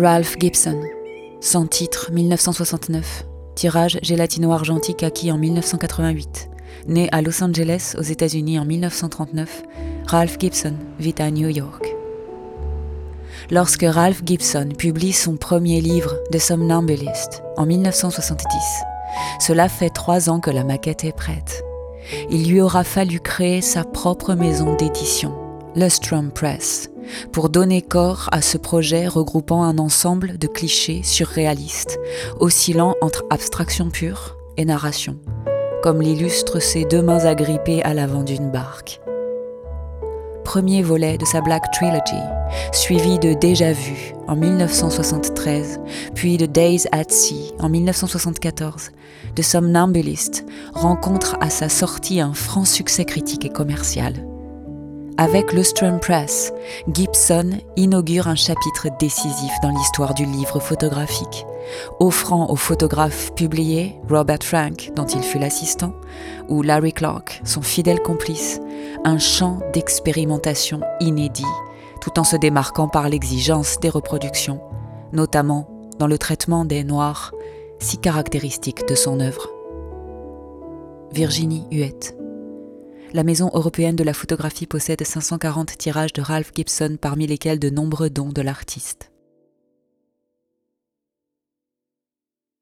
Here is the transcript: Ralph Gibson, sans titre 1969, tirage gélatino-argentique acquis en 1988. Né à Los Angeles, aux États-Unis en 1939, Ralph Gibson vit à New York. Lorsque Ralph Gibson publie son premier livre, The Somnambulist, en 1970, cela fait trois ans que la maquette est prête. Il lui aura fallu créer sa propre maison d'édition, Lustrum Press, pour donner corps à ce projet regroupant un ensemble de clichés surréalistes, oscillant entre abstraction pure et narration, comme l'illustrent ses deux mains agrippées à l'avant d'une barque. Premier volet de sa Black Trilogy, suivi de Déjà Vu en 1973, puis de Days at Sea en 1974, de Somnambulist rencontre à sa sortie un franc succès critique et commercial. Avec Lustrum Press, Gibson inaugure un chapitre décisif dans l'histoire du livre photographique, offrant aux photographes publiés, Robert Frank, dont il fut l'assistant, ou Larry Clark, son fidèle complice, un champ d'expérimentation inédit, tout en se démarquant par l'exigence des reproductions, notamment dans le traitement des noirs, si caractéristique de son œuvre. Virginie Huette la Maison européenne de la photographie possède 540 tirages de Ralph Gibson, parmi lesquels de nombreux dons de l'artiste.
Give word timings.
Ralph 0.00 0.36
Gibson, 0.38 0.80
sans 1.40 1.66
titre 1.66 2.12
1969, 2.12 3.26
tirage 3.56 3.98
gélatino-argentique 4.00 5.02
acquis 5.02 5.32
en 5.32 5.38
1988. 5.38 6.50
Né 6.86 7.08
à 7.10 7.20
Los 7.20 7.42
Angeles, 7.42 7.96
aux 7.98 8.02
États-Unis 8.02 8.60
en 8.60 8.64
1939, 8.64 9.64
Ralph 10.06 10.36
Gibson 10.38 10.74
vit 11.00 11.16
à 11.18 11.32
New 11.32 11.48
York. 11.48 11.84
Lorsque 13.50 13.82
Ralph 13.82 14.22
Gibson 14.24 14.68
publie 14.78 15.12
son 15.12 15.36
premier 15.36 15.80
livre, 15.80 16.14
The 16.30 16.38
Somnambulist, 16.38 17.42
en 17.56 17.66
1970, 17.66 18.46
cela 19.40 19.68
fait 19.68 19.90
trois 19.90 20.30
ans 20.30 20.38
que 20.38 20.52
la 20.52 20.62
maquette 20.62 21.02
est 21.02 21.16
prête. 21.16 21.64
Il 22.30 22.48
lui 22.48 22.60
aura 22.60 22.84
fallu 22.84 23.18
créer 23.18 23.62
sa 23.62 23.82
propre 23.82 24.34
maison 24.34 24.76
d'édition, 24.76 25.34
Lustrum 25.78 26.32
Press, 26.32 26.90
pour 27.30 27.50
donner 27.50 27.82
corps 27.82 28.28
à 28.32 28.42
ce 28.42 28.58
projet 28.58 29.06
regroupant 29.06 29.62
un 29.62 29.78
ensemble 29.78 30.36
de 30.36 30.48
clichés 30.48 31.02
surréalistes, 31.04 32.00
oscillant 32.40 32.94
entre 33.00 33.24
abstraction 33.30 33.88
pure 33.88 34.36
et 34.56 34.64
narration, 34.64 35.20
comme 35.84 36.02
l'illustrent 36.02 36.60
ses 36.60 36.84
deux 36.84 37.00
mains 37.00 37.24
agrippées 37.24 37.80
à 37.84 37.94
l'avant 37.94 38.24
d'une 38.24 38.50
barque. 38.50 39.00
Premier 40.44 40.82
volet 40.82 41.16
de 41.16 41.24
sa 41.24 41.42
Black 41.42 41.70
Trilogy, 41.70 42.22
suivi 42.72 43.20
de 43.20 43.34
Déjà 43.34 43.72
Vu 43.72 44.14
en 44.26 44.34
1973, 44.34 45.78
puis 46.16 46.38
de 46.38 46.46
Days 46.46 46.86
at 46.90 47.04
Sea 47.10 47.52
en 47.60 47.68
1974, 47.68 48.90
de 49.36 49.42
Somnambulist 49.42 50.44
rencontre 50.72 51.36
à 51.40 51.50
sa 51.50 51.68
sortie 51.68 52.20
un 52.20 52.32
franc 52.32 52.64
succès 52.64 53.04
critique 53.04 53.44
et 53.44 53.50
commercial. 53.50 54.27
Avec 55.20 55.52
Lustrum 55.52 55.98
Press, 55.98 56.52
Gibson 56.92 57.50
inaugure 57.74 58.28
un 58.28 58.36
chapitre 58.36 58.86
décisif 59.00 59.50
dans 59.64 59.70
l'histoire 59.70 60.14
du 60.14 60.24
livre 60.24 60.60
photographique, 60.60 61.44
offrant 61.98 62.48
aux 62.50 62.56
photographes 62.56 63.34
publiés, 63.34 63.96
Robert 64.08 64.44
Frank, 64.44 64.92
dont 64.94 65.06
il 65.06 65.24
fut 65.24 65.40
l'assistant, 65.40 65.92
ou 66.48 66.62
Larry 66.62 66.92
Clark, 66.92 67.40
son 67.42 67.62
fidèle 67.62 68.00
complice, 68.00 68.60
un 69.04 69.18
champ 69.18 69.58
d'expérimentation 69.72 70.82
inédit, 71.00 71.42
tout 72.00 72.20
en 72.20 72.24
se 72.24 72.36
démarquant 72.36 72.86
par 72.86 73.08
l'exigence 73.08 73.80
des 73.80 73.90
reproductions, 73.90 74.60
notamment 75.12 75.68
dans 75.98 76.06
le 76.06 76.16
traitement 76.16 76.64
des 76.64 76.84
noirs, 76.84 77.32
si 77.80 77.98
caractéristique 77.98 78.86
de 78.86 78.94
son 78.94 79.18
œuvre. 79.18 79.50
Virginie 81.10 81.66
Huette 81.72 82.14
la 83.14 83.24
Maison 83.24 83.50
européenne 83.54 83.96
de 83.96 84.04
la 84.04 84.12
photographie 84.12 84.66
possède 84.66 85.02
540 85.02 85.78
tirages 85.78 86.12
de 86.12 86.22
Ralph 86.22 86.52
Gibson, 86.54 86.96
parmi 87.00 87.26
lesquels 87.26 87.58
de 87.58 87.70
nombreux 87.70 88.10
dons 88.10 88.30
de 88.30 88.42
l'artiste. 88.42 89.10